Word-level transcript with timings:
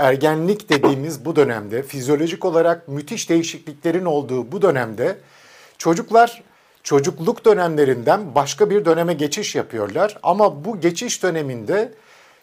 ergenlik 0.00 0.68
dediğimiz 0.68 1.24
bu 1.24 1.36
dönemde 1.36 1.82
fizyolojik 1.82 2.44
olarak 2.44 2.88
müthiş 2.88 3.28
değişikliklerin 3.28 4.04
olduğu 4.04 4.52
bu 4.52 4.62
dönemde 4.62 5.18
çocuklar 5.78 6.42
çocukluk 6.82 7.44
dönemlerinden 7.44 8.34
başka 8.34 8.70
bir 8.70 8.84
döneme 8.84 9.14
geçiş 9.14 9.54
yapıyorlar 9.54 10.18
ama 10.22 10.64
bu 10.64 10.80
geçiş 10.80 11.22
döneminde 11.22 11.92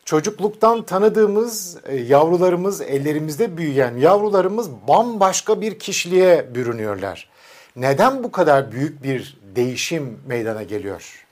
çocukluktan 0.05 0.85
tanıdığımız 0.85 1.78
e, 1.88 1.96
yavrularımız, 1.96 2.81
ellerimizde 2.81 3.58
büyüyen 3.58 3.97
yavrularımız 3.97 4.71
bambaşka 4.87 5.62
bir 5.62 5.79
kişiliğe 5.79 6.55
bürünüyorlar. 6.55 7.29
Neden 7.76 8.24
bu 8.24 8.31
kadar 8.31 8.71
büyük 8.71 9.03
bir 9.03 9.37
değişim 9.55 10.19
meydana 10.28 10.63
geliyor? 10.63 11.26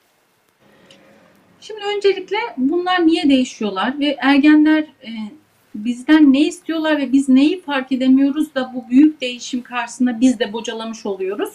Şimdi 1.61 1.81
öncelikle 1.95 2.37
bunlar 2.57 3.07
niye 3.07 3.29
değişiyorlar 3.29 3.99
ve 3.99 4.17
ergenler 4.19 4.81
e, 4.81 5.09
bizden 5.75 6.33
ne 6.33 6.41
istiyorlar 6.41 6.97
ve 6.97 7.11
biz 7.11 7.29
neyi 7.29 7.61
fark 7.61 7.91
edemiyoruz 7.91 8.55
da 8.55 8.71
bu 8.75 8.89
büyük 8.89 9.21
değişim 9.21 9.61
karşısında 9.61 10.21
biz 10.21 10.39
de 10.39 10.53
bocalamış 10.53 11.05
oluyoruz 11.05 11.53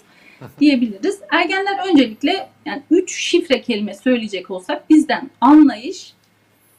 diyebiliriz. 0.61 1.21
Ergenler 1.31 1.91
öncelikle 1.91 2.49
yani 2.67 2.83
üç 2.91 3.15
şifre 3.15 3.63
kelime 3.63 3.95
söyleyecek 3.95 4.51
olsak 4.51 4.91
bizden 4.91 5.31
anlayış, 5.41 6.13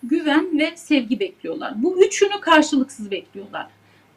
güven 0.04 0.60
ve 0.60 0.72
sevgi 0.76 1.20
bekliyorlar. 1.20 1.84
Bu 1.84 2.04
üçünü 2.04 2.42
karşılıksız 2.42 3.12
bekliyorlar. 3.12 3.68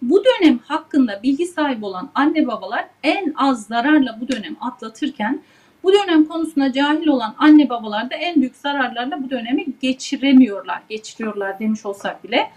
Bu 0.03 0.23
dönem 0.25 0.59
hakkında 0.59 1.21
bilgi 1.23 1.47
sahibi 1.47 1.85
olan 1.85 2.11
anne 2.15 2.47
babalar 2.47 2.85
en 3.03 3.35
az 3.37 3.67
zararla 3.67 4.19
bu 4.21 4.29
dönem 4.29 4.57
atlatırken 4.61 5.43
bu 5.83 5.93
dönem 5.93 6.25
konusunda 6.25 6.73
cahil 6.73 7.07
olan 7.07 7.35
anne 7.39 7.69
babalar 7.69 8.11
da 8.11 8.15
en 8.15 8.41
büyük 8.41 8.57
zararlarla 8.57 9.23
bu 9.23 9.31
dönemi 9.31 9.67
geçiremiyorlar, 9.81 10.83
geçiriyorlar 10.89 11.59
demiş 11.59 11.87
olsak 11.87 12.25
bile. 12.25 12.51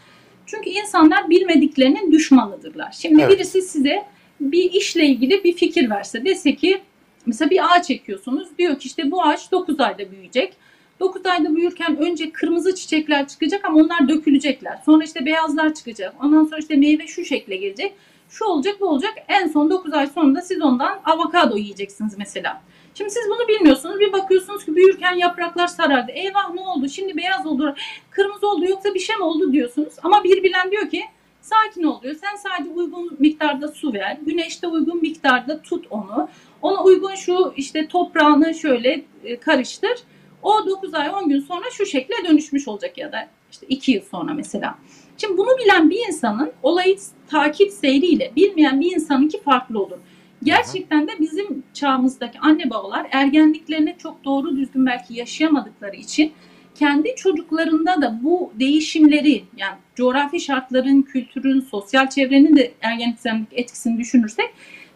Çünkü 0.47 0.69
insanlar 0.69 1.29
bilmediklerinin 1.29 2.11
düşmanıdırlar. 2.11 2.91
Şimdi 2.91 3.21
evet. 3.21 3.31
birisi 3.37 3.61
size 3.61 4.03
bir 4.39 4.71
işle 4.71 5.05
ilgili 5.05 5.43
bir 5.43 5.53
fikir 5.53 5.89
verse 5.89 6.25
dese 6.25 6.55
ki 6.55 6.81
mesela 7.25 7.49
bir 7.49 7.59
ağaç 7.65 7.87
çekiyorsunuz 7.87 8.47
diyor 8.57 8.79
ki 8.79 8.87
işte 8.87 9.11
bu 9.11 9.23
ağaç 9.23 9.51
9 9.51 9.79
ayda 9.79 10.11
büyüyecek. 10.11 10.53
9 10.99 11.25
ayda 11.25 11.55
büyürken 11.55 11.97
önce 11.97 12.31
kırmızı 12.31 12.75
çiçekler 12.75 13.27
çıkacak 13.27 13.65
ama 13.65 13.79
onlar 13.79 14.09
dökülecekler. 14.09 14.79
Sonra 14.85 15.03
işte 15.03 15.25
beyazlar 15.25 15.73
çıkacak. 15.73 16.13
Ondan 16.23 16.43
sonra 16.43 16.57
işte 16.57 16.75
meyve 16.75 17.07
şu 17.07 17.25
şekle 17.25 17.55
gelecek. 17.55 17.93
Şu 18.29 18.45
olacak 18.45 18.75
bu 18.79 18.85
olacak. 18.85 19.13
En 19.27 19.47
son 19.47 19.69
9 19.69 19.93
ay 19.93 20.07
sonunda 20.07 20.41
siz 20.41 20.61
ondan 20.61 20.99
avokado 21.05 21.57
yiyeceksiniz 21.57 22.17
mesela. 22.17 22.61
Şimdi 22.97 23.09
siz 23.11 23.23
bunu 23.29 23.47
bilmiyorsunuz. 23.47 23.99
Bir 23.99 24.13
bakıyorsunuz 24.13 24.65
ki 24.65 24.75
büyürken 24.75 25.15
yapraklar 25.15 25.67
sarardı. 25.67 26.11
Eyvah 26.11 26.53
ne 26.53 26.61
oldu? 26.61 26.89
Şimdi 26.89 27.17
beyaz 27.17 27.45
oldu, 27.45 27.75
kırmızı 28.09 28.47
oldu 28.47 28.65
yoksa 28.65 28.93
bir 28.93 28.99
şey 28.99 29.15
mi 29.15 29.23
oldu 29.23 29.53
diyorsunuz. 29.53 29.93
Ama 30.03 30.23
bir 30.23 30.43
bilen 30.43 30.71
diyor 30.71 30.89
ki 30.89 31.03
sakin 31.41 31.83
ol 31.83 32.01
diyor. 32.01 32.15
Sen 32.15 32.35
sadece 32.35 32.69
uygun 32.69 33.15
miktarda 33.19 33.67
su 33.67 33.93
ver. 33.93 34.17
Güneşte 34.25 34.67
uygun 34.67 35.01
miktarda 35.01 35.61
tut 35.61 35.85
onu. 35.89 36.29
Ona 36.61 36.83
uygun 36.83 37.15
şu 37.15 37.53
işte 37.57 37.87
toprağını 37.87 38.55
şöyle 38.55 39.05
e, 39.23 39.39
karıştır. 39.39 39.97
O 40.43 40.65
9 40.65 40.93
ay 40.93 41.09
10 41.09 41.29
gün 41.29 41.39
sonra 41.39 41.65
şu 41.71 41.85
şekle 41.85 42.15
dönüşmüş 42.29 42.67
olacak 42.67 42.97
ya 42.97 43.11
da 43.11 43.27
işte 43.51 43.67
2 43.69 43.91
yıl 43.91 44.01
sonra 44.01 44.33
mesela. 44.33 44.75
Şimdi 45.17 45.37
bunu 45.37 45.57
bilen 45.57 45.89
bir 45.89 46.07
insanın 46.07 46.51
olayı 46.63 46.97
takip 47.29 47.71
seyriyle 47.71 48.31
bilmeyen 48.35 48.81
bir 48.81 48.95
insanınki 48.95 49.41
farklı 49.41 49.81
olur. 49.81 49.97
Gerçekten 50.43 51.07
de 51.07 51.11
bizim 51.19 51.63
çağımızdaki 51.73 52.39
anne 52.39 52.69
babalar 52.69 53.07
ergenliklerini 53.11 53.95
çok 53.97 54.23
doğru 54.23 54.55
düzgün 54.57 54.85
belki 54.85 55.13
yaşayamadıkları 55.13 55.95
için 55.95 56.31
kendi 56.75 57.15
çocuklarında 57.15 58.01
da 58.01 58.19
bu 58.23 58.51
değişimleri 58.59 59.43
yani 59.57 59.77
coğrafi 59.95 60.39
şartların, 60.39 61.01
kültürün, 61.01 61.59
sosyal 61.59 62.09
çevrenin 62.09 62.55
de 62.55 62.73
ergenlik 62.81 63.47
etkisini 63.51 63.97
düşünürsek 63.97 64.49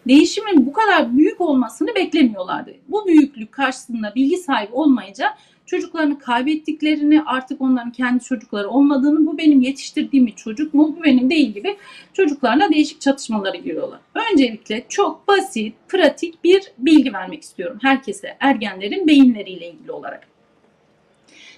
değişimin 0.08 0.66
bu 0.66 0.72
kadar 0.72 1.16
büyük 1.16 1.40
olmasını 1.40 1.94
beklemiyorlardı. 1.94 2.74
Bu 2.88 3.06
büyüklük 3.06 3.52
karşısında 3.52 4.12
bilgi 4.14 4.36
sahibi 4.36 4.72
olmayınca 4.72 5.26
çocuklarını 5.72 6.18
kaybettiklerini, 6.18 7.22
artık 7.22 7.60
onların 7.60 7.92
kendi 7.92 8.24
çocukları 8.24 8.68
olmadığını, 8.68 9.26
bu 9.26 9.38
benim 9.38 9.60
yetiştirdiğim 9.60 10.26
bir 10.26 10.36
çocuk 10.36 10.74
mu, 10.74 10.96
bu 10.98 11.04
benim 11.04 11.30
değil 11.30 11.52
gibi 11.52 11.76
çocuklarla 12.12 12.70
değişik 12.70 13.00
çatışmalara 13.00 13.56
giriyorlar. 13.56 14.00
Öncelikle 14.32 14.84
çok 14.88 15.28
basit, 15.28 15.74
pratik 15.88 16.44
bir 16.44 16.72
bilgi 16.78 17.12
vermek 17.12 17.42
istiyorum 17.42 17.78
herkese 17.82 18.36
ergenlerin 18.40 19.08
beyinleriyle 19.08 19.68
ilgili 19.68 19.92
olarak. 19.92 20.28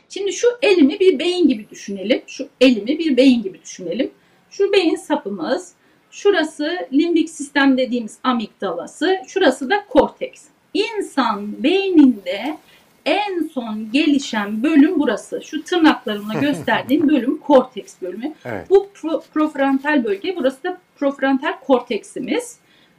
Şimdi 0.09 0.33
şu 0.33 0.47
elimi 0.63 1.01
bir 1.01 1.19
beyin 1.19 1.49
gibi 1.49 1.71
düşünelim. 1.71 2.23
Şu 2.27 2.49
elimi 2.61 2.99
bir 2.99 3.17
beyin 3.17 3.43
gibi 3.43 3.63
düşünelim. 3.63 4.11
Şu 4.51 4.73
beyin 4.73 4.97
sapımız. 4.97 5.73
Şurası 6.11 6.89
limbik 6.93 7.31
sistem 7.31 7.79
dediğimiz 7.79 8.19
amigdalası. 8.23 9.19
Şurası 9.27 9.71
da 9.71 9.85
korteks. 9.89 10.45
İnsan 10.75 11.63
beyninde 11.63 12.57
en 13.05 13.49
son 13.55 13.93
gelişen 13.93 14.63
bölüm 14.63 14.99
burası. 14.99 15.43
Şu 15.43 15.63
tırnaklarımla 15.65 16.35
gösterdiğim 16.41 17.09
bölüm 17.09 17.39
korteks 17.39 17.95
bölümü. 18.03 18.35
Evet. 18.45 18.71
Bu 18.71 18.89
pro, 18.95 19.23
profrontal 19.35 20.05
bölge. 20.05 20.37
Burası 20.37 20.65
da 20.65 20.79
profrontal 20.97 21.61
korteksimiz. 21.61 22.59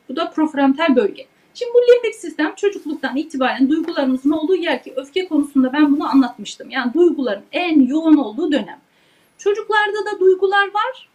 Bu 0.10 0.16
da 0.16 0.30
profrontal 0.30 0.96
bölge. 0.96 1.26
Şimdi 1.54 1.72
bu 1.74 1.78
limbik 1.78 2.16
sistem 2.16 2.56
çocukluktan 2.56 3.16
itibaren 3.18 3.70
duygularımızın 3.70 4.32
olduğu 4.32 4.56
yer 4.56 4.84
ki 4.84 4.94
öfke 4.96 5.28
konusunda 5.28 5.74
ben 5.74 5.92
bunu 5.92 6.10
anlatmıştım. 6.10 6.70
Yani 6.70 6.94
duyguların 6.94 7.44
en 7.52 7.88
yoğun 7.88 8.18
olduğu 8.18 8.52
dönem. 8.52 8.80
Çocuklarda 9.38 10.06
da 10.06 10.20
duygular 10.20 10.66
var. 10.66 11.10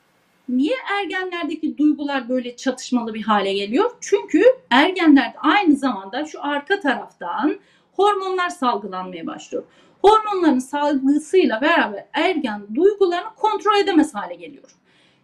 Niye 0.48 0.76
ergenlerdeki 1.00 1.78
duygular 1.78 2.28
böyle 2.28 2.56
çatışmalı 2.56 3.14
bir 3.14 3.22
hale 3.22 3.52
geliyor? 3.52 3.90
Çünkü 4.00 4.44
ergenlerde 4.70 5.38
aynı 5.38 5.76
zamanda 5.76 6.24
şu 6.24 6.44
arka 6.44 6.80
taraftan 6.80 7.58
hormonlar 8.00 8.48
salgılanmaya 8.48 9.26
başlıyor. 9.26 9.64
Hormonların 10.02 10.58
salgısıyla 10.58 11.60
beraber 11.60 12.06
ergen 12.12 12.62
duygularını 12.74 13.34
kontrol 13.36 13.76
edemez 13.82 14.14
hale 14.14 14.34
geliyor. 14.34 14.70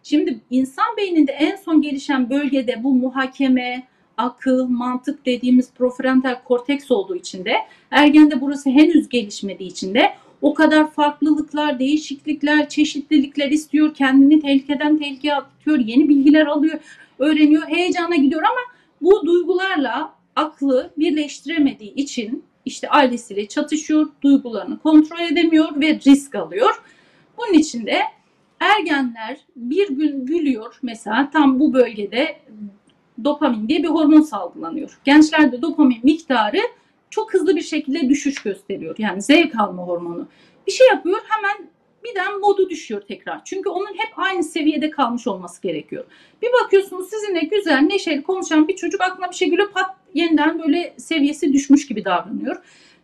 Şimdi 0.03 0.39
insan 0.49 0.97
beyninde 0.97 1.31
en 1.31 1.55
son 1.55 1.81
gelişen 1.81 2.29
bölgede 2.29 2.83
bu 2.83 2.95
muhakeme, 2.95 3.87
akıl, 4.17 4.67
mantık 4.67 5.25
dediğimiz 5.25 5.73
profrontal 5.73 6.43
korteks 6.43 6.91
olduğu 6.91 7.15
için 7.15 7.45
de 7.45 7.53
ergende 7.91 8.41
burası 8.41 8.69
henüz 8.69 9.09
gelişmediği 9.09 9.69
için 9.69 9.93
de 9.95 10.13
o 10.41 10.53
kadar 10.53 10.91
farklılıklar, 10.91 11.79
değişiklikler, 11.79 12.69
çeşitlilikler 12.69 13.51
istiyor. 13.51 13.93
Kendini 13.93 14.39
tehlikeden 14.39 14.97
tehlikeye 14.97 15.35
atıyor, 15.35 15.79
yeni 15.79 16.09
bilgiler 16.09 16.45
alıyor, 16.45 16.79
öğreniyor, 17.19 17.67
heyecana 17.67 18.15
gidiyor 18.15 18.43
ama 18.43 18.59
bu 19.01 19.25
duygularla 19.25 20.13
aklı 20.35 20.91
birleştiremediği 20.97 21.93
için 21.95 22.43
işte 22.67 22.89
ailesiyle 22.89 23.47
çatışıyor, 23.47 24.07
duygularını 24.21 24.79
kontrol 24.79 25.19
edemiyor 25.19 25.81
ve 25.81 25.99
risk 26.05 26.35
alıyor. 26.35 26.81
Bunun 27.37 27.53
için 27.53 27.85
de 27.85 28.01
ergenler 28.59 29.37
bir 29.55 29.89
gün 29.89 30.25
gülüyor 30.25 30.79
mesela 30.81 31.29
tam 31.33 31.59
bu 31.59 31.73
bölgede 31.73 32.39
dopamin 33.23 33.69
diye 33.69 33.83
bir 33.83 33.87
hormon 33.87 34.21
salgılanıyor. 34.21 34.99
Gençlerde 35.03 35.61
dopamin 35.61 35.99
miktarı 36.03 36.61
çok 37.09 37.33
hızlı 37.33 37.55
bir 37.55 37.61
şekilde 37.61 38.09
düşüş 38.09 38.43
gösteriyor. 38.43 38.95
Yani 38.97 39.21
zevk 39.21 39.59
alma 39.59 39.83
hormonu. 39.83 40.27
Bir 40.67 40.71
şey 40.71 40.87
yapıyor 40.87 41.19
hemen 41.27 41.69
birden 42.03 42.39
modu 42.39 42.69
düşüyor 42.69 43.01
tekrar. 43.01 43.45
Çünkü 43.45 43.69
onun 43.69 43.93
hep 43.97 44.19
aynı 44.19 44.43
seviyede 44.43 44.89
kalmış 44.89 45.27
olması 45.27 45.61
gerekiyor. 45.61 46.05
Bir 46.41 46.49
bakıyorsunuz 46.63 47.09
sizinle 47.09 47.39
güzel, 47.39 47.81
neşeli 47.81 48.23
konuşan 48.23 48.67
bir 48.67 48.75
çocuk 48.75 49.01
aklına 49.01 49.29
bir 49.29 49.35
şey 49.35 49.49
geliyor 49.49 49.71
pat 49.71 49.96
yeniden 50.17 50.59
böyle 50.59 50.93
seviyesi 50.97 51.53
düşmüş 51.53 51.87
gibi 51.87 52.05
davranıyor. 52.05 52.55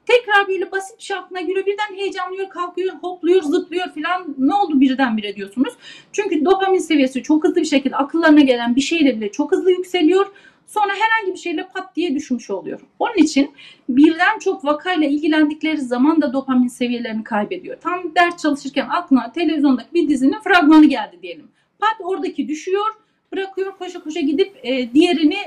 Tekrar 0.06 0.48
böyle 0.48 0.72
basit 0.72 0.98
bir 0.98 1.04
şey 1.04 1.18
aklına 1.18 1.42
geliyor. 1.42 1.66
Birden 1.66 1.96
heyecanlıyor, 1.96 2.50
kalkıyor, 2.50 2.94
hopluyor, 3.02 3.42
zıplıyor 3.42 3.94
filan. 3.94 4.36
Ne 4.38 4.54
oldu 4.54 4.80
birdenbire 4.82 5.36
diyorsunuz. 5.36 5.74
Çünkü 6.12 6.46
dopamin 6.46 6.80
seviyesi 6.80 7.24
çok 7.24 7.44
hızlı 7.44 7.56
bir 7.56 7.66
şekilde 7.66 7.96
akıllarına 7.96 8.42
gelen 8.42 8.76
bir 8.76 8.82
şeyle 8.82 9.16
bile 9.16 9.32
çok 9.32 9.52
hızlı 9.52 9.72
yükseliyor. 9.72 10.26
Sonra 10.68 10.94
herhangi 10.94 11.34
bir 11.34 11.40
şeyle 11.40 11.68
pat 11.74 11.96
diye 11.96 12.16
düşmüş 12.16 12.50
oluyor. 12.50 12.80
Onun 13.00 13.16
için 13.16 13.52
birden 13.90 14.40
çok 14.40 14.66
vakayla 14.66 15.08
ilgilendikleri 15.08 15.82
zaman 15.82 16.22
da 16.22 16.34
dopamin 16.34 16.68
seviyelerini 16.68 17.24
kaybediyor. 17.24 17.78
Tam 17.82 18.16
ders 18.16 18.42
çalışırken 18.42 18.88
aklına 18.90 19.32
televizyondaki 19.32 19.94
bir 19.94 20.10
dizinin 20.10 20.40
fragmanı 20.44 20.86
geldi 20.86 21.20
diyelim. 21.22 21.48
Pat 21.80 21.96
oradaki 22.00 22.48
düşüyor, 22.48 22.88
bırakıyor, 23.32 23.78
koşa 23.78 24.04
koşa 24.04 24.20
gidip 24.20 24.60
e, 24.64 24.94
diğerini 24.94 25.38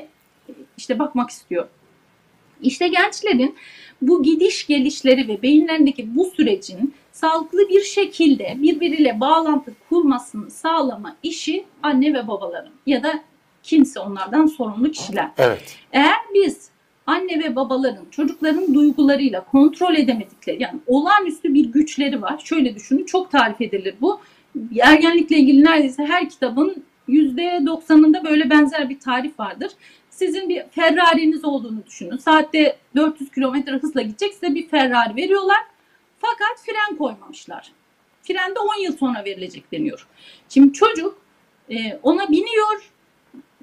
işte 0.76 0.98
bakmak 0.98 1.30
istiyor. 1.30 1.68
İşte 2.62 2.88
gençlerin 2.88 3.56
bu 4.02 4.22
gidiş 4.22 4.66
gelişleri 4.66 5.28
ve 5.28 5.42
beyinlerindeki 5.42 6.16
bu 6.16 6.24
sürecin 6.24 6.94
sağlıklı 7.12 7.68
bir 7.68 7.82
şekilde 7.82 8.54
birbiriyle 8.58 9.20
bağlantı 9.20 9.72
kurmasını 9.88 10.50
sağlama 10.50 11.16
işi 11.22 11.64
anne 11.82 12.14
ve 12.14 12.28
babaların 12.28 12.72
ya 12.86 13.02
da 13.02 13.22
kimse 13.62 14.00
onlardan 14.00 14.46
sorumlu 14.46 14.90
kişiler. 14.90 15.30
Evet. 15.38 15.78
Eğer 15.92 16.18
biz 16.34 16.70
anne 17.06 17.44
ve 17.44 17.56
babaların 17.56 18.04
çocukların 18.10 18.74
duygularıyla 18.74 19.44
kontrol 19.44 19.94
edemedikleri 19.94 20.62
yani 20.62 20.80
olağanüstü 20.86 21.54
bir 21.54 21.64
güçleri 21.64 22.22
var. 22.22 22.42
Şöyle 22.44 22.74
düşünün 22.74 23.04
çok 23.04 23.30
tarif 23.30 23.60
edilir 23.60 23.94
bu. 24.00 24.20
ergenlikle 24.80 25.36
ilgili 25.36 25.64
neredeyse 25.64 26.04
her 26.04 26.28
kitabın 26.28 26.84
%90'ında 27.08 28.24
böyle 28.24 28.50
benzer 28.50 28.88
bir 28.88 29.00
tarif 29.00 29.40
vardır. 29.40 29.70
Sizin 30.16 30.48
bir 30.48 30.62
Ferrari'niz 30.70 31.44
olduğunu 31.44 31.86
düşünün. 31.86 32.16
Saatte 32.16 32.76
400 32.94 33.30
kilometre 33.30 33.72
hızla 33.72 34.02
gidecek 34.02 34.34
size 34.34 34.54
bir 34.54 34.68
Ferrari 34.68 35.16
veriyorlar. 35.16 35.60
Fakat 36.18 36.60
fren 36.66 36.96
koymamışlar. 36.98 37.72
Fren 38.22 38.54
de 38.54 38.58
10 38.58 38.82
yıl 38.82 38.96
sonra 38.96 39.24
verilecek 39.24 39.72
deniyor. 39.72 40.06
Şimdi 40.48 40.72
çocuk 40.72 41.18
e, 41.70 41.98
ona 42.02 42.28
biniyor, 42.28 42.90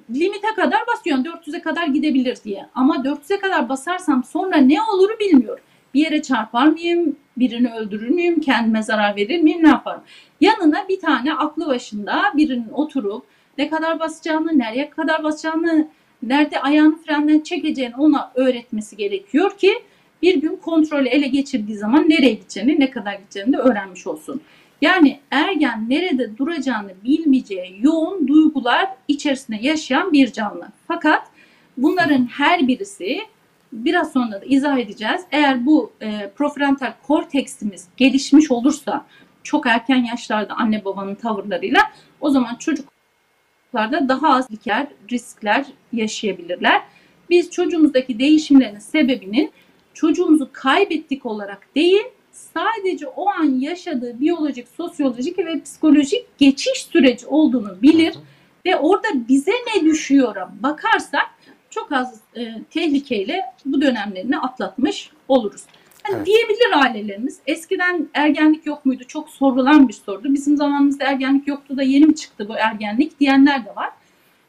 limite 0.09 0.47
kadar 0.55 0.87
basıyor. 0.87 1.17
400'e 1.17 1.61
kadar 1.61 1.87
gidebilir 1.87 2.37
diye. 2.43 2.65
Ama 2.75 2.95
400'e 2.95 3.39
kadar 3.39 3.69
basarsam 3.69 4.23
sonra 4.23 4.57
ne 4.57 4.81
oluru 4.81 5.19
bilmiyor. 5.19 5.59
Bir 5.93 6.01
yere 6.01 6.21
çarpar 6.21 6.67
mıyım? 6.67 7.15
Birini 7.37 7.73
öldürür 7.73 8.09
müyüm? 8.09 8.41
Kendime 8.41 8.83
zarar 8.83 9.15
verir 9.15 9.41
miyim? 9.41 9.63
Ne 9.63 9.69
yaparım? 9.69 10.01
Yanına 10.41 10.87
bir 10.89 10.99
tane 10.99 11.33
aklı 11.33 11.67
başında 11.67 12.23
birinin 12.35 12.69
oturup 12.69 13.25
ne 13.57 13.69
kadar 13.69 13.99
basacağını, 13.99 14.59
nereye 14.59 14.89
kadar 14.89 15.23
basacağını, 15.23 15.87
nerede 16.27 16.61
ayağını 16.61 16.97
frenden 16.97 17.39
çekeceğini 17.39 17.95
ona 17.95 18.31
öğretmesi 18.35 18.97
gerekiyor 18.97 19.57
ki 19.57 19.73
bir 20.21 20.41
gün 20.41 20.55
kontrolü 20.55 21.07
ele 21.07 21.27
geçirdiği 21.27 21.77
zaman 21.77 22.09
nereye 22.09 22.33
gideceğini, 22.33 22.79
ne 22.79 22.91
kadar 22.91 23.13
gideceğini 23.13 23.53
de 23.53 23.57
öğrenmiş 23.57 24.07
olsun. 24.07 24.41
Yani 24.81 25.19
ergen 25.31 25.89
nerede 25.89 26.37
duracağını 26.37 26.91
bilmeyeceği 27.03 27.77
yoğun 27.81 28.27
duygular 28.27 28.89
içerisinde 29.07 29.57
yaşayan 29.61 30.13
bir 30.13 30.31
canlı. 30.31 30.67
Fakat 30.87 31.27
bunların 31.77 32.25
her 32.25 32.67
birisi 32.67 33.19
biraz 33.73 34.11
sonra 34.13 34.31
da 34.31 34.45
izah 34.45 34.77
edeceğiz. 34.77 35.21
Eğer 35.31 35.65
bu 35.65 35.91
e, 36.01 36.31
prefrontal 36.37 36.93
korteksimiz 37.07 37.87
gelişmiş 37.97 38.51
olursa 38.51 39.05
çok 39.43 39.67
erken 39.67 40.03
yaşlarda 40.03 40.53
anne 40.53 40.85
babanın 40.85 41.15
tavırlarıyla 41.15 41.81
o 42.21 42.29
zaman 42.29 42.55
çocuklarda 43.73 44.09
daha 44.09 44.35
az 44.35 44.51
riskler, 44.51 44.87
riskler 45.11 45.65
yaşayabilirler. 45.93 46.81
Biz 47.29 47.51
çocuğumuzdaki 47.51 48.19
değişimlerin 48.19 48.79
sebebinin 48.79 49.51
çocuğumuzu 49.93 50.49
kaybettik 50.53 51.25
olarak 51.25 51.75
değil, 51.75 52.03
sadece 52.31 53.07
o 53.07 53.29
an 53.29 53.59
yaşadığı 53.59 54.19
biyolojik, 54.19 54.67
sosyolojik 54.77 55.39
ve 55.39 55.61
psikolojik 55.61 56.37
geçiş 56.37 56.87
süreci 56.91 57.27
olduğunu 57.27 57.81
bilir 57.81 58.15
ve 58.65 58.75
orada 58.75 59.07
bize 59.29 59.51
ne 59.51 59.81
düşüyor 59.81 60.35
bakarsak 60.59 61.29
çok 61.69 61.91
az 61.91 62.21
e, 62.35 62.61
tehlikeyle 62.69 63.41
bu 63.65 63.81
dönemlerini 63.81 64.39
atlatmış 64.39 65.09
oluruz. 65.27 65.61
Yani 66.05 66.15
Evet. 66.15 66.25
Diyebilir 66.25 66.83
ailelerimiz. 66.83 67.39
Eskiden 67.47 68.07
ergenlik 68.13 68.65
yok 68.65 68.85
muydu? 68.85 69.03
Çok 69.07 69.29
sorulan 69.29 69.87
bir 69.87 69.93
sorudu. 69.93 70.33
Bizim 70.33 70.57
zamanımızda 70.57 71.05
ergenlik 71.05 71.47
yoktu 71.47 71.77
da 71.77 71.83
yeni 71.83 72.05
mi 72.05 72.15
çıktı 72.15 72.49
bu 72.49 72.53
ergenlik 72.57 73.19
diyenler 73.19 73.65
de 73.65 73.75
var. 73.75 73.89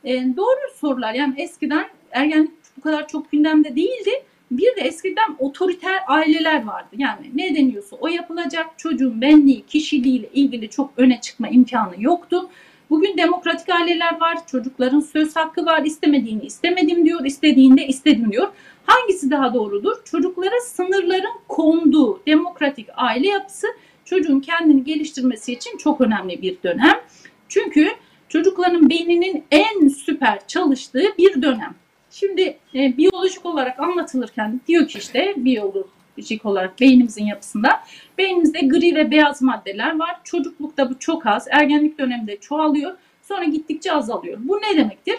E, 0.05 0.37
doğru 0.37 0.77
sorular. 0.81 1.15
Yani 1.15 1.35
eskiden 1.37 1.87
ergenlik 2.11 2.51
bu 2.77 2.81
kadar 2.81 3.09
çok 3.09 3.33
gündemde 3.33 3.77
değildi. 3.77 4.11
Bir 4.51 4.77
de 4.77 4.81
eskiden 4.81 5.37
otoriter 5.39 6.01
aileler 6.06 6.65
vardı. 6.65 6.89
Yani 6.99 7.31
ne 7.35 7.56
deniyorsa 7.56 7.97
o 7.97 8.09
yapılacak. 8.09 8.67
Çocuğun 8.77 9.21
benliği, 9.21 9.67
kişiliğiyle 9.67 10.29
ilgili 10.35 10.71
çok 10.71 10.91
öne 10.97 11.21
çıkma 11.21 11.49
imkanı 11.49 11.95
yoktu. 11.99 12.51
Bugün 12.91 13.17
demokratik 13.17 13.69
aileler 13.69 14.21
var. 14.21 14.47
Çocukların 14.47 15.01
söz 15.01 15.37
hakkı 15.37 15.67
var. 15.67 15.83
İstemediğini 15.85 16.45
istemedim 16.45 17.05
diyor. 17.05 17.25
istediğinde 17.25 17.87
istedim 17.87 18.33
diyor. 18.33 18.49
Hangisi 18.86 19.31
daha 19.31 19.54
doğrudur? 19.54 19.96
Çocuklara 20.04 20.60
sınırların 20.60 21.34
konduğu 21.48 22.22
demokratik 22.26 22.88
aile 22.96 23.28
yapısı 23.28 23.66
çocuğun 24.04 24.40
kendini 24.40 24.84
geliştirmesi 24.84 25.52
için 25.52 25.76
çok 25.76 26.00
önemli 26.00 26.42
bir 26.42 26.56
dönem. 26.64 27.00
Çünkü 27.48 27.88
çocukların 28.28 28.90
beyninin 28.90 29.44
en 29.50 29.88
süper 29.88 30.46
çalıştığı 30.46 31.04
bir 31.19 31.42
dönem. 31.42 31.75
Şimdi 32.10 32.58
e, 32.75 32.96
biyolojik 32.96 33.46
olarak 33.46 33.81
anlatılırken 33.81 34.60
diyor 34.69 34.88
ki 34.88 34.98
işte 34.98 35.34
biyolojik 35.36 36.46
olarak 36.46 36.81
beynimizin 36.81 37.25
yapısında 37.25 37.81
beynimizde 38.19 38.60
gri 38.60 38.94
ve 38.94 39.10
beyaz 39.10 39.42
maddeler 39.42 39.98
var. 39.98 40.20
Çocuklukta 40.25 40.90
bu 40.90 40.98
çok 40.98 41.26
az, 41.26 41.46
ergenlik 41.50 41.98
döneminde 41.98 42.36
çoğalıyor. 42.36 42.92
Sonra 43.22 43.44
gittikçe 43.44 43.92
azalıyor. 43.92 44.38
Bu 44.40 44.56
ne 44.56 44.76
demektir? 44.76 45.16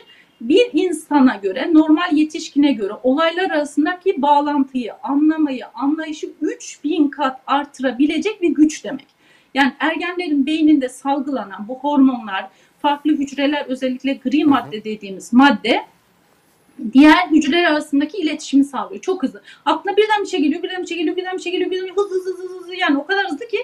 Bir 0.50 0.70
insana 0.74 1.36
göre, 1.36 1.74
normal 1.74 2.18
yetişkine 2.18 2.72
göre 2.72 2.94
olaylar 3.04 3.50
arasındaki 3.50 4.22
bağlantıyı, 4.22 4.94
anlamayı, 5.04 5.66
anlayışı 5.74 6.28
3000 6.42 7.08
kat 7.08 7.42
artırabilecek 7.48 8.42
bir 8.42 8.50
güç 8.50 8.84
demek. 8.84 9.08
Yani 9.54 9.74
ergenlerin 9.80 10.46
beyninde 10.46 10.90
salgılanan 10.90 11.68
bu 11.68 11.80
hormonlar, 11.80 12.50
farklı 12.82 13.12
hücreler 13.12 13.66
özellikle 13.66 14.14
gri 14.14 14.46
madde 14.46 14.84
dediğimiz 14.84 15.34
madde 15.34 15.82
diğer 16.94 17.28
hücreler 17.32 17.72
arasındaki 17.72 18.18
iletişimi 18.18 18.66
sağlıyor. 18.66 19.02
Çok 19.02 19.24
hızlı. 19.24 19.42
Aklına 19.66 19.98
birden 19.98 20.22
bir 20.22 20.28
şey 20.28 20.42
geliyor, 20.42 20.64
birden 20.64 20.82
bir 20.82 20.88
şey 20.88 20.98
geliyor, 20.98 21.18
birden 21.18 21.38
bir 21.38 21.42
şey 21.42 21.52
geliyor, 21.52 21.72
birden 21.72 21.96
hızlı 21.96 22.16
hızlı 22.16 22.44
hızlı 22.44 22.60
hızlı 22.60 22.76
yani 22.76 22.98
o 22.98 23.06
kadar 23.06 23.26
hızlı 23.26 23.48
ki 23.48 23.58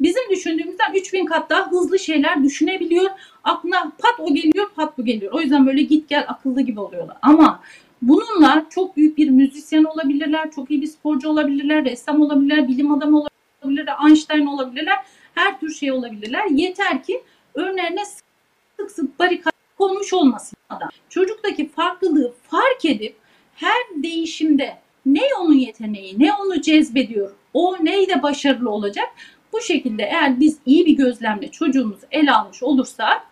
bizim 0.00 0.30
düşündüğümüzden 0.30 0.94
3000 0.94 1.24
kat 1.24 1.50
daha 1.50 1.70
hızlı 1.70 1.98
şeyler 1.98 2.44
düşünebiliyor. 2.44 3.10
Aklına 3.44 3.92
pat 3.98 4.14
o 4.18 4.34
geliyor, 4.34 4.70
pat 4.76 4.98
bu 4.98 5.04
geliyor. 5.04 5.32
O 5.32 5.40
yüzden 5.40 5.66
böyle 5.66 5.82
git 5.82 6.08
gel 6.08 6.24
akıllı 6.28 6.60
gibi 6.60 6.80
oluyorlar. 6.80 7.16
Ama 7.22 7.62
bununla 8.02 8.66
çok 8.70 8.96
büyük 8.96 9.18
bir 9.18 9.30
müzisyen 9.30 9.84
olabilirler, 9.84 10.50
çok 10.50 10.70
iyi 10.70 10.82
bir 10.82 10.86
sporcu 10.86 11.28
olabilirler, 11.28 11.84
ressam 11.84 12.22
olabilirler, 12.22 12.68
bilim 12.68 12.92
adamı 12.92 13.24
olabilirler, 13.62 13.94
Einstein 14.06 14.46
olabilirler. 14.46 14.98
Her 15.34 15.60
tür 15.60 15.74
şey 15.74 15.92
olabilirler. 15.92 16.46
Yeter 16.50 17.02
ki 17.02 17.22
önlerine 17.54 18.04
sık 18.04 18.90
sık 18.90 19.18
barikat 19.18 19.54
konmuş 19.78 20.12
olmasın 20.12 20.58
adam. 20.70 20.88
Çocuktaki 21.08 21.68
farklılığı 21.68 22.32
fark 22.50 22.84
edip 22.84 23.16
her 23.54 24.02
değişimde 24.02 24.78
ne 25.06 25.20
onun 25.40 25.54
yeteneği, 25.54 26.18
ne 26.18 26.32
onu 26.32 26.60
cezbediyor, 26.60 27.30
o 27.54 27.76
neyle 27.80 28.22
başarılı 28.22 28.70
olacak. 28.70 29.08
Bu 29.52 29.60
şekilde 29.60 30.02
eğer 30.02 30.40
biz 30.40 30.58
iyi 30.66 30.86
bir 30.86 30.96
gözlemle 30.96 31.50
çocuğumuzu 31.50 32.06
ele 32.10 32.32
almış 32.32 32.62
olursak 32.62 33.22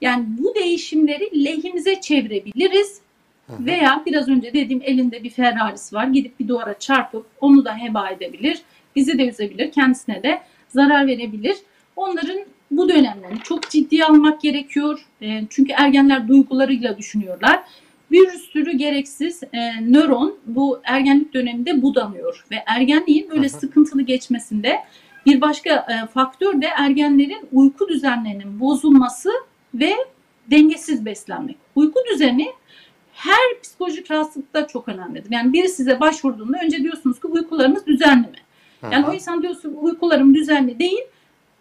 yani 0.00 0.24
bu 0.38 0.54
değişimleri 0.54 1.44
lehimize 1.44 2.00
çevirebiliriz. 2.00 3.02
Veya 3.48 4.02
biraz 4.06 4.28
önce 4.28 4.52
dediğim 4.54 4.82
elinde 4.84 5.24
bir 5.24 5.30
Ferrari'si 5.30 5.96
var. 5.96 6.06
Gidip 6.06 6.40
bir 6.40 6.48
duvara 6.48 6.78
çarpıp 6.78 7.26
onu 7.40 7.64
da 7.64 7.78
heba 7.78 8.10
edebilir. 8.10 8.62
Bizi 8.96 9.18
de 9.18 9.28
üzebilir. 9.28 9.72
Kendisine 9.72 10.22
de 10.22 10.40
zarar 10.68 11.06
verebilir. 11.06 11.56
Onların 11.96 12.38
bu 12.70 12.88
dönemlerini 12.88 13.38
çok 13.42 13.70
ciddiye 13.70 14.04
almak 14.04 14.40
gerekiyor. 14.40 15.06
E, 15.22 15.42
çünkü 15.50 15.72
ergenler 15.72 16.28
duygularıyla 16.28 16.98
düşünüyorlar. 16.98 17.62
Bir 18.10 18.28
sürü 18.28 18.72
gereksiz 18.72 19.42
e, 19.42 19.58
nöron 19.80 20.38
bu 20.46 20.80
ergenlik 20.84 21.34
döneminde 21.34 21.82
budanıyor. 21.82 22.44
Ve 22.50 22.56
ergenliğin 22.66 23.30
böyle 23.30 23.46
hı. 23.46 23.50
sıkıntılı 23.50 24.02
geçmesinde 24.02 24.78
bir 25.26 25.40
başka 25.40 25.70
e, 25.70 26.06
faktör 26.06 26.62
de 26.62 26.66
ergenlerin 26.66 27.48
uyku 27.52 27.88
düzenlerinin 27.88 28.60
bozulması 28.60 29.30
ve 29.74 29.92
dengesiz 30.50 31.04
beslenmek. 31.04 31.56
Uyku 31.76 32.00
düzeni 32.12 32.52
her 33.12 33.60
psikolojik 33.62 34.10
rahatsızlıkta 34.10 34.66
çok 34.66 34.88
önemlidir. 34.88 35.30
Yani 35.30 35.52
biri 35.52 35.68
size 35.68 36.00
başvurduğunda 36.00 36.58
önce 36.64 36.78
diyorsunuz 36.78 37.20
ki 37.20 37.26
uykularınız 37.26 37.86
düzenli 37.86 38.26
mi? 38.26 38.38
Yani 38.92 39.06
o 39.06 39.12
insan 39.12 39.42
diyorsun 39.42 39.76
uykularım 39.80 40.34
düzenli 40.34 40.78
değil. 40.78 41.02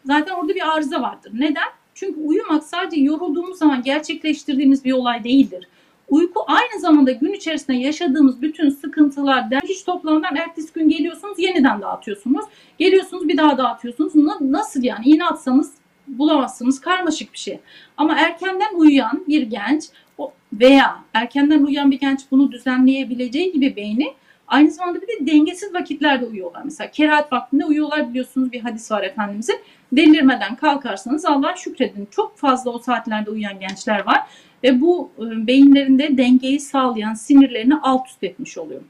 Zaten 0.06 0.34
orada 0.34 0.56
bir 0.56 0.74
arıza 0.76 1.02
vardır. 1.02 1.32
Neden? 1.34 1.68
Çünkü 1.94 2.20
uyumak 2.20 2.64
sadece 2.64 3.02
yorulduğumuz 3.02 3.58
zaman 3.58 3.82
gerçekleştirdiğimiz 3.84 4.86
bir 4.86 4.92
olay 4.92 5.24
değildir. 5.24 5.68
Uyku 6.12 6.44
aynı 6.48 6.80
zamanda 6.82 7.12
gün 7.12 7.34
içerisinde 7.34 7.78
yaşadığımız 7.78 8.42
bütün 8.42 8.70
sıkıntılar, 8.70 9.52
hiç 9.64 9.84
toplamadan 9.84 10.36
ertesi 10.36 10.74
gün 10.74 10.90
geliyorsunuz 10.90 11.40
yeniden 11.40 11.82
dağıtıyorsunuz. 11.82 12.46
Geliyorsunuz 12.80 13.28
bir 13.28 13.38
daha 13.38 13.58
dağıtıyorsunuz. 13.58 14.16
Na- 14.16 14.38
Nasıl 14.42 14.84
yani? 14.84 15.06
İğne 15.06 15.26
atsanız 15.26 15.74
bulamazsınız. 16.08 16.82
Karmaşık 16.82 17.34
bir 17.34 17.38
şey. 17.38 17.60
Ama 17.98 18.16
erkenden 18.20 18.76
uyuyan 18.76 19.24
bir 19.28 19.42
genç 19.42 19.84
veya 20.54 21.00
erkenden 21.14 21.64
uyuyan 21.64 21.92
bir 21.92 22.00
genç 22.00 22.20
bunu 22.32 22.52
düzenleyebileceği 22.52 23.52
gibi 23.52 23.76
beyni 23.76 24.14
aynı 24.52 24.72
zamanda 24.72 25.02
bir 25.02 25.08
de 25.08 25.32
dengesiz 25.32 25.74
vakitlerde 25.74 26.26
uyuyorlar. 26.26 26.62
Mesela 26.64 26.92
kerahat 26.92 27.34
vaktinde 27.34 27.66
uyuyorlar 27.66 28.10
biliyorsunuz 28.10 28.52
bir 28.52 28.60
hadis 28.60 28.92
var 28.92 29.04
Efendimizin. 29.04 29.60
Delirmeden 29.92 30.56
kalkarsanız 30.56 31.26
Allah'a 31.26 31.56
şükredin. 31.56 32.08
Çok 32.12 32.38
fazla 32.38 32.72
o 32.72 32.80
saatlerde 32.80 33.30
uyuyan 33.30 33.60
gençler 33.60 34.06
var. 34.06 34.20
Ve 34.64 34.82
bu 34.82 35.12
e, 35.18 35.48
beyinlerinde 35.48 36.18
dengeyi 36.18 36.60
sağlayan 36.60 37.14
sinirlerini 37.14 37.76
alt 37.76 38.08
üst 38.08 38.24
etmiş 38.24 38.58
oluyor. 38.58 38.82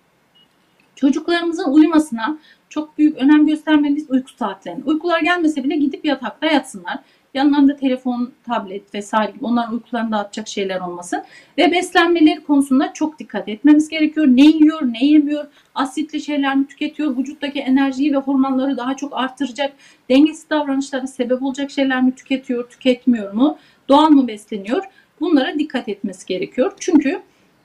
Çocuklarımızın 0.95 1.71
uyumasına 1.71 2.37
çok 2.69 2.97
büyük 2.97 3.17
önem 3.17 3.47
göstermeliyiz 3.47 4.09
uyku 4.09 4.31
saatlerine. 4.31 4.83
Uykular 4.85 5.19
gelmese 5.19 5.63
bile 5.63 5.75
gidip 5.75 6.05
yatakta 6.05 6.47
yatsınlar. 6.47 6.99
Yanlarında 7.33 7.75
telefon, 7.75 8.31
tablet 8.45 8.93
vesaire 8.93 9.31
gibi 9.31 9.45
onların 9.45 9.73
uykularını 9.73 10.11
dağıtacak 10.11 10.47
şeyler 10.47 10.79
olmasın. 10.79 11.23
Ve 11.57 11.71
beslenmeleri 11.71 12.43
konusunda 12.43 12.93
çok 12.93 13.19
dikkat 13.19 13.47
etmemiz 13.47 13.89
gerekiyor. 13.89 14.27
Ne 14.27 14.45
yiyor, 14.45 14.81
ne 14.81 15.05
yemiyor, 15.05 15.45
asitli 15.75 16.21
şeyler 16.21 16.55
mi 16.55 16.67
tüketiyor, 16.67 17.17
vücuttaki 17.17 17.59
enerjiyi 17.59 18.13
ve 18.13 18.17
hormonları 18.17 18.77
daha 18.77 18.95
çok 18.95 19.17
artıracak, 19.17 19.73
dengesiz 20.09 20.49
davranışlara 20.49 21.07
sebep 21.07 21.43
olacak 21.43 21.71
şeyler 21.71 22.03
mi 22.03 22.15
tüketiyor, 22.15 22.69
tüketmiyor 22.69 23.33
mu, 23.33 23.57
doğal 23.89 24.09
mı 24.09 24.27
besleniyor? 24.27 24.83
Bunlara 25.19 25.59
dikkat 25.59 25.89
etmesi 25.89 26.25
gerekiyor. 26.25 26.73
Çünkü 26.79 27.21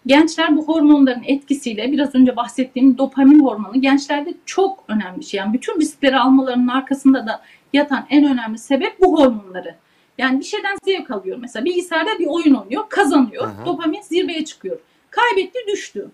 gençler 0.07 0.57
bu 0.57 0.69
hormonların 0.69 1.23
etkisiyle 1.27 1.93
biraz 1.93 2.15
önce 2.15 2.37
bahsettiğim 2.37 2.99
dopamin 2.99 3.45
hormonu 3.45 3.81
gençlerde 3.81 4.35
çok 4.47 4.85
önemli 4.89 5.21
bir 5.21 5.25
şey. 5.25 5.39
Yani 5.39 5.53
bütün 5.53 5.81
riskleri 5.81 6.17
almalarının 6.17 6.69
arkasında 6.69 7.27
da 7.27 7.43
yatan 7.73 8.07
en 8.11 8.25
önemli 8.25 8.59
sebep 8.59 9.01
bu 9.01 9.21
hormonları. 9.21 9.75
Yani 10.19 10.41
bir 10.41 10.45
şeyden 10.45 10.77
zevk 10.85 11.11
alıyor. 11.11 11.39
Mesela 11.41 11.65
bilgisayarda 11.65 12.19
bir 12.19 12.27
oyun 12.27 12.55
oynuyor, 12.55 12.85
kazanıyor. 12.89 13.49
Hı. 13.49 13.67
Dopamin 13.67 14.03
zirveye 14.03 14.45
çıkıyor. 14.45 14.79
Kaybetti, 15.11 15.59
düştü. 15.69 16.11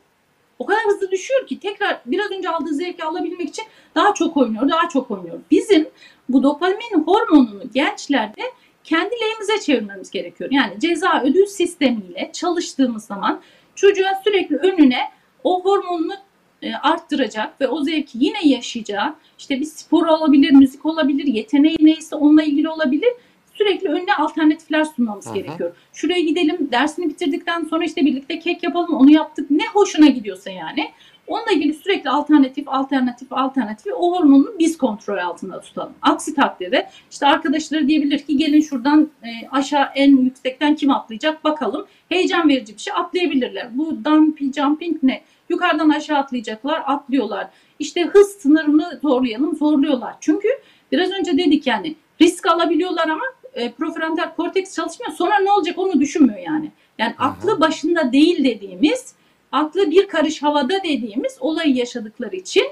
O 0.59 0.67
kadar 0.67 0.83
hızlı 0.85 1.11
düşüyor 1.11 1.47
ki 1.47 1.61
tekrar 1.61 2.01
biraz 2.07 2.31
önce 2.31 2.49
aldığı 2.49 2.75
zevki 2.75 3.05
alabilmek 3.05 3.49
için 3.49 3.65
daha 3.95 4.15
çok 4.15 4.37
oynuyor, 4.37 4.69
daha 4.69 4.89
çok 4.89 5.11
oynuyor. 5.11 5.39
Bizim 5.51 5.89
bu 6.29 6.43
dopamin 6.43 7.05
hormonunu 7.07 7.63
gençlerde 7.75 8.43
kendi 8.85 9.15
lehimize 9.15 9.61
çevirmemiz 9.61 10.11
gerekiyor. 10.11 10.51
Yani 10.53 10.81
ceza 10.81 11.23
ödül 11.25 11.47
sistemiyle 11.47 12.31
çalıştığımız 12.33 13.05
zaman 13.05 13.41
çocuğa 13.75 14.21
sürekli 14.25 14.57
önüne 14.57 15.01
o 15.45 15.65
hormonunu 15.65 16.15
e, 16.63 16.75
arttıracak 16.75 17.61
ve 17.61 17.69
o 17.69 17.85
zevki 17.85 18.19
yine 18.21 18.39
yaşayacağı 18.45 19.15
işte 19.39 19.61
bir 19.61 19.65
spor 19.65 20.07
olabilir, 20.07 20.51
müzik 20.51 20.87
olabilir, 20.87 21.27
yeteneği 21.27 21.77
neyse 21.81 22.17
onunla 22.17 22.43
ilgili 22.43 22.69
olabilir. 22.69 23.11
Sürekli 23.55 23.89
önüne 23.89 24.15
alternatifler 24.15 24.85
sunmamız 24.85 25.27
Hı 25.27 25.31
hı. 25.31 25.35
gerekiyor. 25.35 25.77
Şuraya 25.93 26.21
gidelim, 26.21 26.69
dersini 26.73 27.09
bitirdikten 27.09 27.65
sonra 27.65 27.85
işte 27.85 28.05
birlikte 28.05 28.39
kek 28.39 28.63
yapalım, 28.63 28.95
onu 28.95 29.11
yaptık. 29.11 29.51
Ne 29.51 29.67
hoşuna 29.67 30.07
gidiyorsa 30.07 30.51
yani. 30.51 30.91
Onunla 31.27 31.53
ilgili 31.53 31.75
sürekli 31.75 32.11
alternatif, 32.11 32.69
alternatif, 32.69 33.33
alternatif 33.33 33.93
o 33.97 34.19
hormonunu 34.19 34.55
biz 34.59 34.79
kontrol 34.79 35.19
altında 35.19 35.61
tutalım. 35.61 35.93
Aksi 36.03 36.35
takdirde 36.35 36.89
işte 37.11 37.27
arkadaşları 37.27 37.89
diyebilir 37.89 38.19
ki 38.19 38.37
gelin 38.37 38.61
şuradan 38.61 39.11
e, 39.23 39.49
aşağı 39.51 39.89
en 39.95 40.17
yüksekten 40.17 40.75
kim 40.75 40.91
atlayacak 40.91 41.45
bakalım. 41.45 41.87
Heyecan 42.09 42.49
verici 42.49 42.75
bir 42.75 42.81
şey 42.81 42.93
atlayabilirler. 42.97 43.79
Bu 43.79 44.05
dumpy 44.05 44.53
jumping 44.53 45.03
ne? 45.03 45.23
Yukarıdan 45.49 45.89
aşağı 45.89 46.19
atlayacaklar, 46.19 46.83
atlıyorlar. 46.87 47.49
İşte 47.79 48.05
hız 48.05 48.29
sınırını 48.29 48.99
zorlayalım, 49.03 49.57
zorluyorlar. 49.57 50.15
Çünkü 50.21 50.49
biraz 50.93 51.11
önce 51.11 51.39
dedik 51.39 51.67
yani 51.67 51.95
risk 52.21 52.47
alabiliyorlar 52.47 53.09
ama 53.09 53.25
e, 53.55 53.73
prefrontal 53.73 54.35
korteks 54.37 54.75
çalışmıyor. 54.77 55.13
Sonra 55.13 55.39
ne 55.39 55.53
olacak 55.53 55.79
onu 55.79 56.01
düşünmüyor 56.01 56.39
yani. 56.39 56.71
Yani 56.99 57.15
aklı 57.19 57.61
başında 57.61 58.13
değil 58.13 58.45
dediğimiz, 58.45 59.15
aklı 59.53 59.91
bir 59.91 60.09
karış 60.09 60.43
havada 60.43 60.83
dediğimiz 60.85 61.37
olayı 61.41 61.75
yaşadıkları 61.75 62.37
için 62.37 62.65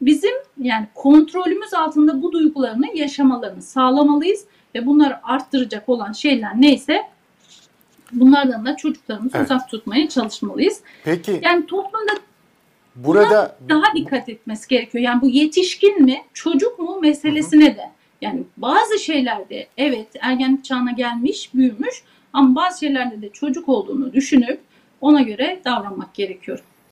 bizim 0.00 0.34
yani 0.60 0.86
kontrolümüz 0.94 1.74
altında 1.74 2.22
bu 2.22 2.32
duygularını 2.32 2.96
yaşamalarını 2.96 3.62
sağlamalıyız 3.62 4.44
ve 4.74 4.86
bunları 4.86 5.26
arttıracak 5.26 5.88
olan 5.88 6.12
şeyler 6.12 6.60
neyse 6.60 7.02
bunlardan 8.12 8.66
da 8.66 8.76
çocuklarımızı 8.76 9.36
Evet. 9.36 9.46
uzak 9.46 9.68
tutmaya 9.68 10.08
çalışmalıyız. 10.08 10.80
Peki 11.04 11.40
Yani 11.42 11.66
toplumda 11.66 12.12
burada 12.96 13.58
daha 13.68 13.94
dikkat 13.94 14.28
etmesi 14.28 14.68
gerekiyor. 14.68 15.04
Yani 15.04 15.22
bu 15.22 15.28
yetişkin 15.28 16.02
mi, 16.02 16.22
çocuk 16.34 16.78
mu 16.78 17.00
meselesine 17.00 17.76
de. 17.76 17.90
Yani 18.20 18.42
bazı 18.56 18.98
şeylerde 18.98 19.66
evet 19.76 20.06
ergenlik 20.20 20.64
çağına 20.64 20.90
gelmiş, 20.90 21.54
büyümüş 21.54 22.02
ama 22.32 22.54
bazı 22.54 22.78
şeylerde 22.78 23.22
de 23.22 23.28
çocuk 23.28 23.68
olduğunu 23.68 24.12
düşünüp 24.12 24.60
ona 25.04 25.22
göre 25.22 25.60
davranmak 25.64 26.14
gerekiyor. 26.14 26.58